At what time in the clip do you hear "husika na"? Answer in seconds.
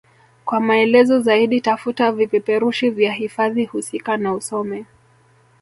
3.65-4.33